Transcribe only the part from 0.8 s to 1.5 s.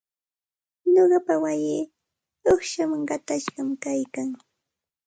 Nuqapa